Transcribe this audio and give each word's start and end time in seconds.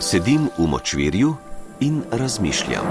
Sedim 0.00 0.48
v 0.58 0.66
močvirju 0.66 1.34
in 1.80 2.02
razmišljam. 2.10 2.84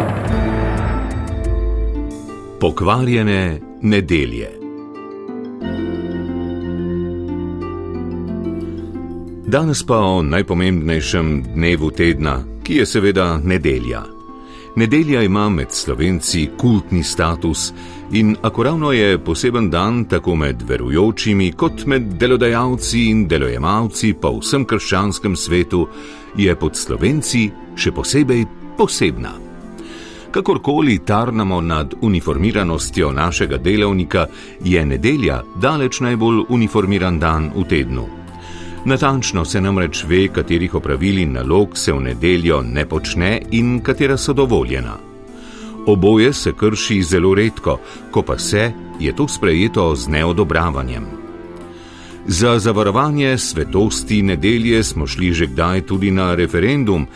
Pokvarjene 2.59 3.59
nedelje. 3.81 4.51
Danes 9.47 9.85
pa 9.87 9.97
o 9.97 10.21
najpomembnejšem 10.21 11.43
dnevu 11.53 11.91
tedna, 11.91 12.43
ki 12.63 12.75
je 12.75 12.85
seveda 12.85 13.37
nedelja. 13.43 14.16
Nedelja 14.77 15.21
ima 15.23 15.49
med 15.49 15.71
slovenci 15.71 16.49
kultni 16.57 17.03
status 17.03 17.73
in 18.11 18.35
akoravno 18.41 18.91
je 18.91 19.23
poseben 19.23 19.69
dan 19.69 20.05
tako 20.05 20.35
med 20.35 20.61
verujočimi 20.67 21.51
kot 21.51 21.85
med 21.85 22.01
delodajalci 22.01 22.99
in 23.09 23.23
delojemalci 23.27 24.13
po 24.21 24.35
vsem 24.37 24.65
krščanskem 24.65 25.35
svetu, 25.35 25.87
je 26.37 26.55
pod 26.55 26.77
slovenci 26.77 27.49
še 27.75 27.91
posebej 27.91 28.45
posebna. 28.77 29.33
Kakorkoli 30.31 30.99
tarnamo 30.99 31.61
nad 31.61 31.95
uniformiranostjo 32.01 33.11
našega 33.11 33.57
delovnika, 33.57 34.27
je 34.61 34.85
nedelja 34.85 35.41
daleč 35.55 36.03
najbolj 36.05 36.45
uniformiran 36.49 37.19
dan 37.19 37.49
v 37.55 37.65
tednu. 37.65 38.16
Natančno 38.87 39.45
se 39.45 39.59
namreč 39.61 40.05
ve, 40.07 40.27
katerih 40.31 40.75
opravil 40.75 41.17
in 41.19 41.33
nalog 41.35 41.73
se 41.77 41.91
v 41.91 41.99
nedeljo 42.05 42.61
ne 42.63 42.85
počne 42.87 43.41
in 43.51 43.81
katera 43.83 44.15
so 44.17 44.33
dovoljena. 44.33 44.93
Oboje 45.87 46.33
se 46.33 46.53
krši 46.53 47.01
zelo 47.03 47.33
redko, 47.35 47.79
ko 48.11 48.21
pa 48.21 48.37
se, 48.37 48.71
je 48.99 49.15
to 49.15 49.27
sprejeto 49.27 49.95
z 49.95 50.07
neodobravanjem. 50.07 51.03
Za 52.27 52.59
zavarovanje 52.59 53.37
svetosti 53.37 54.21
nedelje 54.21 54.83
smo 54.83 55.07
šli 55.07 55.33
že 55.33 55.47
kdaj 55.47 55.81
tudi 55.81 56.11
na 56.11 56.35
referendum, 56.35 57.07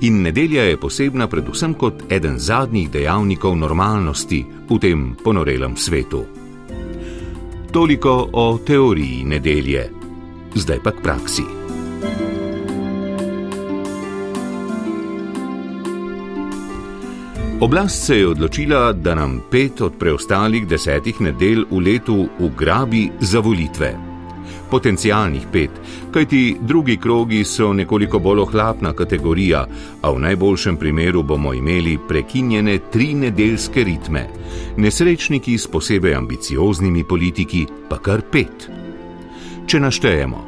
in 0.00 0.22
nedelja 0.22 0.62
je 0.62 0.80
posebna 0.80 1.26
predvsem 1.26 1.74
kot 1.74 2.02
eden 2.08 2.38
zadnjih 2.38 2.90
dejavnikov 2.90 3.56
normalnosti 3.56 4.44
v 4.70 4.78
tem 4.78 5.14
ponorelem 5.24 5.76
svetu. 5.76 6.24
Toliko 7.72 8.28
o 8.32 8.58
teoriji 8.58 9.24
nedelje 9.24 9.97
zdaj 10.58 10.82
pa 10.84 10.90
k 10.90 11.02
praksi. 11.02 11.46
Oblast 17.60 18.06
se 18.06 18.18
je 18.18 18.28
odločila, 18.28 18.92
da 18.92 19.14
nam 19.14 19.40
pet 19.50 19.80
od 19.80 19.92
preostalih 19.98 20.66
desetih 20.66 21.20
nedelj 21.20 21.64
v 21.70 21.80
letu 21.82 22.28
ugrabi 22.38 23.08
za 23.20 23.40
volitve. 23.40 23.96
Potencialnih 24.70 25.46
pet, 25.52 25.70
kajti 26.14 26.56
drugi 26.60 26.96
krogi 26.96 27.44
so 27.44 27.72
nekoliko 27.72 28.18
bolj 28.18 28.44
ohlapna 28.46 28.92
kategorija, 28.92 29.66
a 30.02 30.10
v 30.10 30.20
najboljšem 30.20 30.76
primeru 30.76 31.22
bomo 31.22 31.52
imeli 31.54 31.98
prekinjene 32.08 32.78
tri 32.92 33.14
nedeljske 33.14 33.84
ritme, 33.84 34.28
nesrečniki 34.76 35.58
s 35.58 35.66
posebej 35.66 36.14
ambicioznimi 36.14 37.04
politiki 37.04 37.66
pa 37.88 37.98
kar 37.98 38.22
pet. 38.30 38.77
Če 39.68 39.82
naštejemo, 39.84 40.38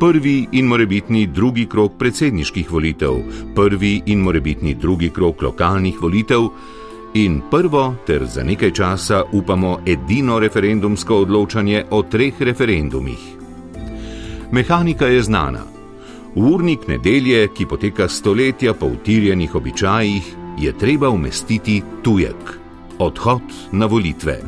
prvi 0.00 0.48
in 0.58 0.66
morebitni 0.66 1.28
drugi 1.30 1.68
krok 1.70 1.92
predsedniških 1.98 2.72
volitev, 2.74 3.20
prvi 3.54 3.92
in 4.10 4.24
morebitni 4.26 4.72
drugi 4.74 5.12
krok 5.14 5.44
lokalnih 5.46 6.00
volitev 6.02 6.48
in 7.14 7.36
prvo 7.50 7.84
ter 8.06 8.24
za 8.26 8.42
nekaj 8.42 8.72
časa 8.74 9.20
upamo 9.32 9.76
edino 9.86 10.40
referendumsko 10.42 11.20
odločanje 11.22 11.84
o 11.90 12.02
treh 12.02 12.40
referendumih. 12.40 13.22
Mehanika 14.50 15.06
je 15.06 15.22
znana. 15.22 15.62
Urnik 16.34 16.88
nedelje, 16.88 17.46
ki 17.54 17.70
poteka 17.70 18.08
stoletja 18.08 18.74
po 18.74 18.90
utirjenih 18.90 19.54
običajih, 19.54 20.34
je 20.58 20.78
treba 20.78 21.14
umestiti 21.14 21.82
tujek: 22.02 22.58
odhod 22.98 23.54
na 23.72 23.86
volitve. 23.86 24.40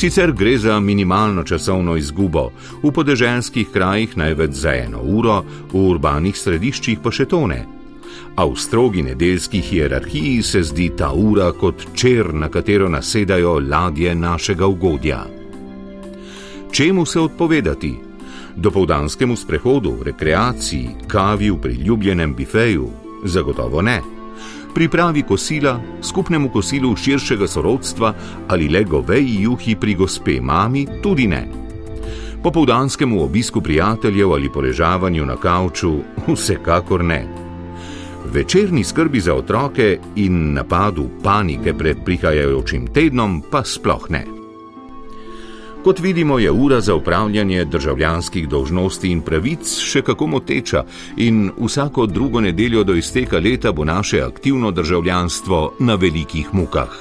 Sicer 0.00 0.32
gre 0.32 0.58
za 0.58 0.80
minimalno 0.80 1.42
časovno 1.44 1.92
izgubo, 1.96 2.46
v 2.82 2.88
podeželskih 2.88 3.68
krajih 3.68 4.16
največ 4.16 4.52
za 4.56 4.72
eno 4.72 5.02
uro, 5.04 5.42
v 5.72 5.76
urbanih 5.76 6.32
središčih 6.32 7.02
pa 7.04 7.10
še 7.12 7.26
tone. 7.28 7.58
A 8.32 8.46
v 8.48 8.56
strogi 8.56 9.02
nedeljski 9.04 9.60
hierarhiji 9.60 10.38
se 10.42 10.62
zdi 10.64 10.86
ta 10.96 11.10
ura 11.12 11.50
kot 11.52 11.84
čer, 11.92 12.32
na 12.32 12.48
katero 12.48 12.88
nasedajo 12.88 13.58
ladje 13.60 14.14
našega 14.14 14.66
ugodja. 14.66 15.18
Čemu 16.72 17.04
se 17.06 17.20
odpovedati? 17.20 17.92
Dopoldanskemu 18.56 19.36
sprehodu, 19.36 19.98
rekreaciji, 20.04 20.96
kavi 21.12 21.50
v 21.50 21.60
priljubljenem 21.60 22.32
bifeju? 22.34 22.88
Zagotovo 23.28 23.82
ne 23.82 24.00
pripravi 24.74 25.22
kosila, 25.22 25.80
skupnemu 26.02 26.48
kosilu 26.48 26.96
širšega 26.96 27.46
sorodstva 27.46 28.14
ali 28.48 28.68
le 28.68 28.84
goveji 28.84 29.42
juhi 29.42 29.76
pri 29.76 29.94
gospe 29.94 30.40
mami, 30.40 30.86
tudi 31.02 31.26
ne. 31.26 31.48
Popoldanskemu 32.42 33.24
obisku 33.24 33.60
prijateljev 33.60 34.32
ali 34.32 34.52
poležavanju 34.52 35.26
na 35.26 35.36
kavču, 35.36 35.94
vsekakor 36.26 37.04
ne. 37.04 37.26
Večerni 38.32 38.84
skrbi 38.84 39.20
za 39.20 39.34
otroke 39.34 39.98
in 40.16 40.52
napadu 40.52 41.08
panike 41.22 41.74
pred 41.74 41.96
prihajajočim 42.04 42.86
tednom 42.86 43.42
pa 43.50 43.64
sploh 43.64 44.10
ne. 44.10 44.39
Kot 45.84 46.00
vidimo, 46.00 46.38
je 46.38 46.50
ura 46.50 46.80
za 46.80 46.94
upravljanje 46.94 47.64
državljanskih 47.64 48.48
dožnosti 48.48 49.08
in 49.08 49.22
pravic 49.24 49.70
še 49.80 50.02
kako 50.02 50.26
moteča 50.26 50.82
in 51.16 51.50
vsako 51.56 52.04
drugo 52.06 52.40
nedeljo 52.40 52.84
do 52.84 52.94
izteka 52.94 53.38
leta 53.38 53.72
bo 53.72 53.84
naše 53.84 54.20
aktivno 54.20 54.70
državljanstvo 54.70 55.72
na 55.78 55.94
velikih 55.94 56.52
mukah. 56.52 56.92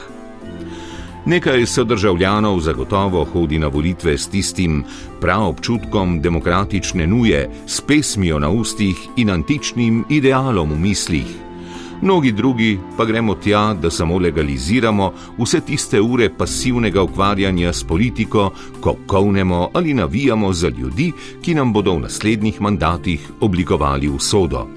Nekaj 1.25 1.66
sodržavljanov 1.66 2.59
zagotovo 2.59 3.25
hodi 3.34 3.59
na 3.59 3.68
volitve 3.68 4.18
s 4.18 4.28
tistim 4.28 4.84
prav 5.22 5.47
občutkom 5.47 6.22
demokratične 6.22 7.07
nuje, 7.07 7.50
s 7.68 7.81
pesmijo 7.81 8.39
na 8.39 8.50
ustih 8.50 8.95
in 9.16 9.29
antičnim 9.29 10.06
idealom 10.09 10.72
v 10.72 10.79
mislih. 10.79 11.48
Mnogi 12.01 12.31
drugi 12.31 12.79
pa 12.97 13.05
gremo 13.05 13.35
tja, 13.35 13.73
da 13.73 13.89
samo 13.89 14.17
legaliziramo 14.17 15.13
vse 15.37 15.59
tiste 15.61 16.01
ure 16.01 16.29
pasivnega 16.29 17.03
ukvarjanja 17.03 17.73
s 17.73 17.83
politiko, 17.83 18.51
ko 18.81 18.95
kovnemo 19.07 19.69
ali 19.73 19.93
navijamo 19.93 20.53
za 20.53 20.69
ljudi, 20.69 21.11
ki 21.41 21.53
nam 21.53 21.73
bodo 21.73 21.93
v 21.93 21.99
naslednjih 21.99 22.61
mandatih 22.61 23.29
oblikovali 23.41 24.09
usodo. 24.09 24.67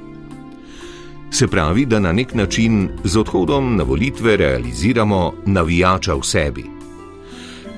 Se 1.30 1.46
pravi, 1.46 1.86
da 1.86 2.00
na 2.00 2.12
nek 2.12 2.34
način 2.34 2.88
z 3.04 3.18
odhodom 3.18 3.76
na 3.76 3.84
volitve 3.84 4.36
realiziramo 4.36 5.32
navijača 5.46 6.14
v 6.14 6.22
sebi. 6.22 6.64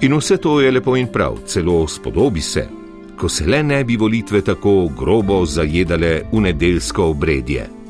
In 0.01 0.17
vse 0.17 0.37
to 0.37 0.61
je 0.61 0.71
lepo 0.71 0.97
in 0.97 1.07
prav, 1.07 1.37
celo 1.47 1.87
spodobi 1.89 2.41
se, 2.41 2.69
ko 3.17 3.29
se 3.29 3.47
le 3.47 3.63
ne 3.63 3.85
bi 3.85 3.97
volitve 3.97 4.41
tako 4.41 4.89
grobo 4.99 5.47
zajedale 5.47 6.23
v 6.33 6.41
nedeljsko 6.41 7.05
obredje. 7.05 7.84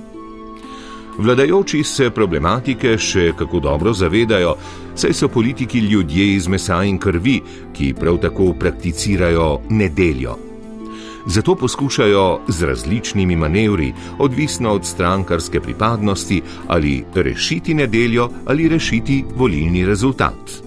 Vladajoči 1.19 1.85
se 1.85 2.09
problematike 2.11 2.97
še 2.99 3.33
kako 3.39 3.61
dobro 3.61 3.93
zavedajo, 3.95 4.57
saj 4.99 5.13
so 5.15 5.29
politiki 5.29 5.79
ljudje 5.79 6.33
iz 6.35 6.49
mesa 6.49 6.81
in 6.85 6.99
krvi, 6.99 7.37
ki 7.73 7.93
prav 8.01 8.19
tako 8.19 8.53
prakticirajo 8.59 9.61
nedeljo. 9.71 10.35
Zato 11.27 11.55
poskušajo 11.55 12.41
z 12.49 12.63
različnimi 12.63 13.37
manevri, 13.37 13.93
odvisno 14.19 14.73
od 14.75 14.85
strankarske 14.85 15.61
pripadnosti, 15.61 16.43
ali 16.67 17.05
rešiti 17.15 17.75
nedeljo 17.75 18.29
ali 18.47 18.69
rešiti 18.69 19.25
volilni 19.37 19.87
rezultat. 19.87 20.65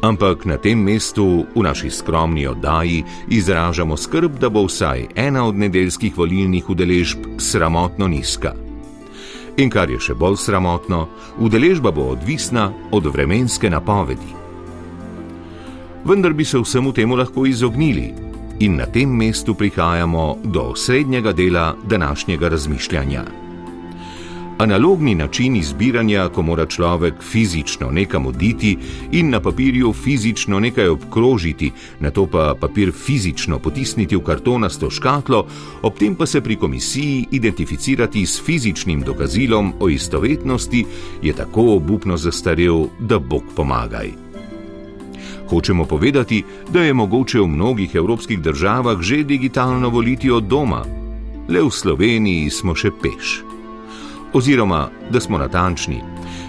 Ampak 0.00 0.44
na 0.44 0.56
tem 0.56 0.78
mestu, 0.78 1.44
v 1.54 1.62
naši 1.62 1.90
skromni 1.90 2.46
oddaji, 2.46 3.02
izražamo 3.28 3.96
skrb, 3.96 4.38
da 4.38 4.48
bo 4.48 4.62
vsaj 4.62 5.06
ena 5.14 5.42
od 5.46 5.58
nedeljskih 5.58 6.18
volilnih 6.18 6.70
udeležb 6.70 7.26
sramotno 7.38 8.08
nizka. 8.08 8.67
In 9.58 9.70
kar 9.70 9.90
je 9.90 9.98
še 9.98 10.14
bolj 10.14 10.36
sramotno, 10.38 11.08
udeležba 11.42 11.90
bo 11.90 12.12
odvisna 12.14 12.68
od 12.94 13.06
vremenske 13.10 13.70
napovedi. 13.70 14.30
Vendar 16.06 16.32
bi 16.32 16.44
se 16.44 16.58
vsemu 16.58 16.92
temu 16.92 17.16
lahko 17.18 17.46
izognili, 17.46 18.12
in 18.60 18.76
na 18.76 18.86
tem 18.86 19.10
mestu 19.10 19.54
prihajamo 19.54 20.38
do 20.44 20.74
srednjega 20.76 21.32
dela 21.32 21.74
današnjega 21.84 22.48
razmišljanja. 22.48 23.47
Analogni 24.58 25.14
način 25.14 25.56
izbiranja, 25.56 26.28
ko 26.28 26.42
mora 26.42 26.66
človek 26.66 27.14
fizično 27.22 27.90
nekam 27.90 28.26
oditi 28.26 28.76
in 29.12 29.30
na 29.30 29.40
papirju 29.40 29.92
fizično 29.92 30.60
nekaj 30.60 30.88
obkrožiti, 30.88 31.70
na 32.00 32.10
to 32.10 32.26
pa 32.26 32.54
papir 32.60 32.92
fizično 32.92 33.58
potisniti 33.58 34.16
v 34.16 34.20
kartonasto 34.20 34.90
škatlo, 34.90 35.46
ob 35.82 35.98
tem 35.98 36.14
pa 36.14 36.26
se 36.26 36.40
pri 36.40 36.56
komisiji 36.56 37.26
identificirati 37.30 38.26
s 38.26 38.42
fizičnim 38.42 39.00
dokazilom 39.00 39.72
o 39.80 39.88
istovetnosti, 39.88 40.84
je 41.22 41.32
tako 41.32 41.76
obupno 41.76 42.16
zastarel, 42.16 42.86
da 42.98 43.18
Bog 43.18 43.42
pomagaj. 43.56 44.10
Hočemo 45.50 45.84
povedati, 45.84 46.44
da 46.70 46.82
je 46.82 46.94
mogoče 46.94 47.40
v 47.40 47.46
mnogih 47.46 47.94
evropskih 47.94 48.40
državah 48.40 49.00
že 49.00 49.22
digitalno 49.22 49.88
voliti 49.88 50.30
od 50.30 50.44
doma, 50.44 50.82
le 51.48 51.62
v 51.62 51.70
Sloveniji 51.70 52.50
smo 52.50 52.74
še 52.74 52.90
peš. 53.02 53.57
Oziroma, 54.32 54.88
da 55.10 55.20
smo 55.20 55.38
natančni, 55.38 56.02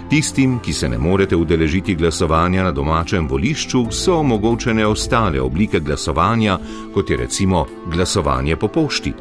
tistim, 0.09 0.59
ki 0.59 0.73
se 0.73 0.89
ne 0.89 0.97
morete 0.97 1.35
udeležiti 1.35 1.95
glasovanja 1.95 2.63
na 2.63 2.71
domačem 2.71 3.27
volišču, 3.27 3.85
so 3.91 4.17
omogočene 4.19 4.87
ostale 4.87 5.41
oblike 5.41 5.79
glasovanja, 5.79 6.57
kot 6.93 7.09
je 7.09 7.17
recimo 7.17 7.65
glasovanje 7.91 8.55
po 8.55 8.67
pošti. 8.67 9.13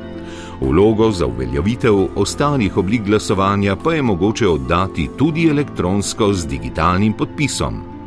Vlogo 0.61 1.11
za 1.11 1.27
uveljavitev 1.27 2.09
ostalih 2.17 2.77
oblik 2.77 3.03
glasovanja 3.03 3.77
pa 3.77 3.95
je 3.95 4.03
mogoče 4.03 4.49
oddati 4.49 5.09
tudi 5.19 5.49
elektronsko 5.49 6.33
z 6.33 6.47
digitalnim 6.47 7.13
podpisom. 7.13 7.98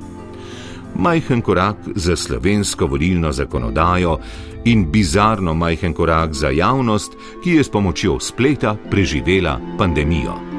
Majhen 0.95 1.41
korak 1.41 1.77
za 1.95 2.15
slovensko 2.15 2.87
volilno 2.87 3.31
zakonodajo 3.31 4.17
in 4.65 4.91
bizarno 4.91 5.53
majhen 5.53 5.93
korak 5.93 6.33
za 6.33 6.49
javnost, 6.49 7.11
ki 7.43 7.49
je 7.49 7.63
s 7.63 7.69
pomočjo 7.69 8.19
spleta 8.19 8.75
preživela 8.89 9.59
pandemijo. 9.77 10.51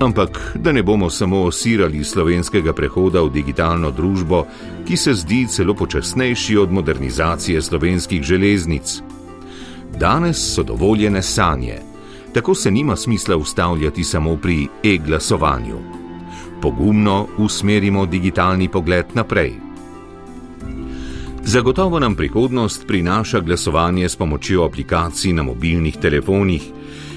Ampak 0.00 0.52
da 0.54 0.72
ne 0.72 0.82
bomo 0.82 1.10
samo 1.10 1.42
osirali 1.42 2.04
slovenskega 2.04 2.72
prehoda 2.72 3.20
v 3.20 3.30
digitalno 3.30 3.90
družbo, 3.90 4.46
ki 4.88 4.96
se 4.96 5.14
zdi 5.14 5.46
celo 5.46 5.74
počasnejši 5.74 6.56
od 6.56 6.72
modernizacije 6.72 7.62
slovenskih 7.62 8.22
železnic. 8.22 9.02
Danes 9.98 10.54
so 10.54 10.62
dovoljene 10.62 11.22
sanje, 11.22 11.89
tako 12.32 12.54
se 12.54 12.70
nima 12.70 12.96
smisla 12.96 13.36
ustavljati 13.36 14.04
samo 14.04 14.36
pri 14.36 14.68
e-glasovanju. 14.84 15.76
Pogumno 16.62 17.26
usmerimo 17.38 18.06
digitalni 18.06 18.68
pogled 18.68 19.06
naprej. 19.14 19.70
Zagotovo 21.44 21.98
nam 21.98 22.14
prihodnost 22.14 22.86
prinaša 22.86 23.40
glasovanje 23.40 24.08
s 24.08 24.16
pomočjo 24.16 24.64
aplikacij 24.64 25.32
na 25.32 25.42
mobilnih 25.42 25.96
telefonih, 25.96 26.62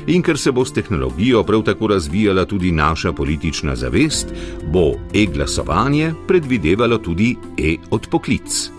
in 0.07 0.21
ker 0.21 0.38
se 0.38 0.51
bo 0.51 0.65
s 0.65 0.74
tehnologijo 0.74 1.44
prav 1.44 1.63
tako 1.63 1.88
razvijala 1.88 2.45
tudi 2.45 2.71
naša 2.71 3.12
politična 3.12 3.75
zavest, 3.75 4.33
bo 4.71 4.94
e-glasovanje 5.13 6.13
predvidevalo 6.27 6.98
tudi 6.98 7.36
e-odpoklic. 7.57 8.69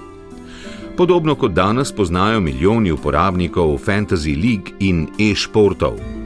Podobno 0.96 1.34
kot 1.34 1.52
danes 1.52 1.92
poznajo 1.92 2.40
milijoni 2.40 2.92
uporabnikov 2.92 3.78
Fantasy 3.86 4.36
League 4.36 4.76
in 4.80 5.08
e-športov. 5.18 6.23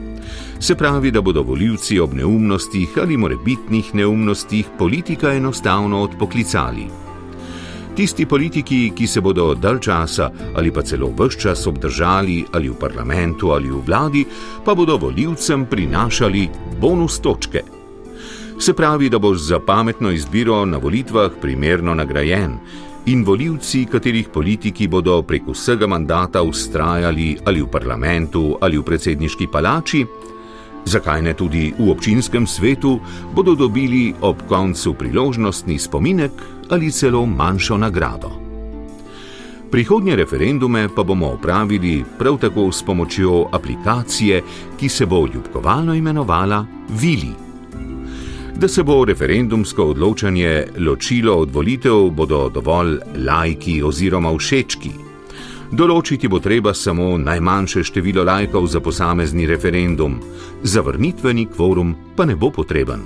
Se 0.61 0.75
pravi, 0.75 1.11
da 1.11 1.21
bodo 1.21 1.41
voljivci 1.41 1.99
ob 1.99 2.13
neumnostih 2.13 2.97
ali 3.01 3.17
morebitnih 3.17 3.95
neumnostih 3.95 4.67
politika 4.77 5.33
enostavno 5.33 6.01
odpoklicali. 6.01 6.83
Tisti 7.95 8.25
politiki, 8.25 8.91
ki 8.95 9.07
se 9.07 9.21
bodo 9.21 9.53
dalj 9.55 9.79
časa 9.79 10.29
ali 10.55 10.71
pa 10.71 10.81
celo 10.81 11.13
vse 11.17 11.39
čas 11.39 11.67
obdržali 11.67 12.45
ali 12.51 12.69
v 12.69 12.75
parlamentu 12.75 13.51
ali 13.51 13.71
v 13.71 13.79
vladi, 13.87 14.25
pa 14.65 14.75
bodo 14.75 14.97
voljivcem 14.97 15.65
prinašali 15.65 16.49
bonus 16.81 17.19
točke. 17.19 17.63
Se 18.59 18.73
pravi, 18.73 19.09
da 19.09 19.19
boš 19.19 19.39
za 19.39 19.59
pametno 19.59 20.11
izbiro 20.11 20.65
na 20.65 20.77
volitvah 20.77 21.31
primerno 21.41 21.95
nagrajen 21.95 22.57
in 23.05 23.23
voljivci, 23.23 23.85
katerih 23.91 24.27
politiki 24.33 24.87
bodo 24.87 25.21
prek 25.21 25.47
vsega 25.47 25.87
mandata 25.87 26.41
ustrajali 26.41 27.37
ali 27.45 27.61
v 27.61 27.67
parlamentu 27.67 28.57
ali 28.61 28.77
v 28.77 28.83
predsedniški 28.83 29.47
palači, 29.47 30.05
zakaj 30.85 31.21
ne 31.21 31.33
tudi 31.33 31.73
v 31.79 31.91
občinskem 31.91 32.47
svetu, 32.47 32.99
bodo 33.35 33.55
dobili 33.55 34.13
ob 34.21 34.41
koncu 34.47 34.93
priložnostni 34.93 35.79
spominek 35.79 36.31
ali 36.69 36.91
celo 36.91 37.25
manjšo 37.25 37.77
nagrado. 37.77 38.31
Prihodnje 39.71 40.15
referendume 40.15 40.87
pa 40.95 41.03
bomo 41.03 41.27
opravili 41.27 42.03
prav 42.19 42.37
tako 42.37 42.71
s 42.71 42.83
pomočjo 42.83 43.45
aplikacije, 43.51 44.41
ki 44.79 44.89
se 44.89 45.05
bo 45.05 45.27
ljubkovalno 45.33 45.93
imenovala 45.93 46.65
Vili. 46.89 47.33
Da 48.55 48.67
se 48.67 48.83
bo 48.83 49.05
referendumsko 49.05 49.83
odločanje 49.83 50.67
ločilo 50.77 51.35
od 51.35 51.51
volitev, 51.51 52.09
bodo 52.09 52.49
dovolj 52.49 52.97
lajki 53.25 53.83
oziroma 53.83 54.33
všečki. 54.37 55.08
Določiti 55.69 56.25
bo 56.25 56.39
treba 56.41 56.73
samo 56.73 57.11
najmanjše 57.21 57.83
število 57.85 58.23
lajkov 58.25 58.65
za 58.73 58.79
posamezni 58.81 59.45
referendum, 59.45 60.17
zavrnitveni 60.63 61.45
kvorum 61.53 61.93
pa 62.17 62.25
ne 62.25 62.35
bo 62.35 62.49
potreben. 62.49 63.05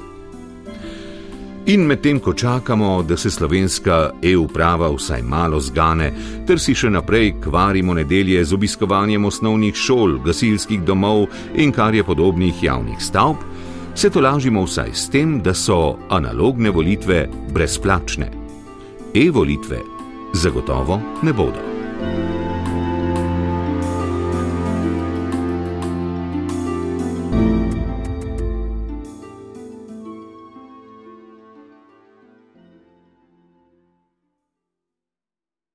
In 1.65 1.83
medtem, 1.87 2.19
ko 2.19 2.33
čakamo, 2.33 3.03
da 3.07 3.17
se 3.17 3.31
slovenska 3.31 4.11
e-uprava 4.23 4.89
vsaj 4.91 5.21
malo 5.23 5.59
zgane, 5.59 6.09
ter 6.47 6.59
si 6.59 6.75
še 6.75 6.91
naprej 6.91 7.37
kvarimo 7.43 7.95
nedelje 7.95 8.43
z 8.43 8.55
obiskovanjem 8.55 9.25
osnovnih 9.25 9.75
šol, 9.75 10.17
gasilskih 10.23 10.83
domov 10.83 11.29
in 11.55 11.71
kar 11.71 11.95
je 11.95 12.03
podobnih 12.03 12.63
javnih 12.63 12.99
stavb, 12.99 13.43
se 13.95 14.09
to 14.09 14.23
lažimo 14.23 14.63
vsaj 14.63 14.91
s 14.91 15.09
tem, 15.11 15.39
da 15.43 15.53
so 15.53 15.97
analogne 16.09 16.71
volitve 16.71 17.27
brezplačne. 17.51 18.31
E-volitve 19.13 19.79
zagotovo 20.33 20.99
ne 21.23 21.33
bodo. 21.33 21.63